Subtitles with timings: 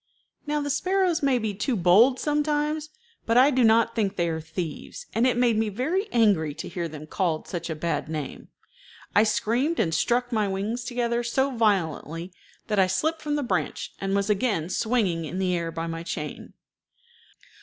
[0.47, 2.89] Now the sparrows may be too bold sometimes,
[3.27, 6.67] but I do not think they are thieves, and it made me very angry to
[6.67, 8.47] hear them called such a bad name.
[9.13, 12.33] I screamed and struck my wings together so violently
[12.65, 16.01] that I slipped from the branch, and was again swinging in the air by my
[16.01, 16.53] chain.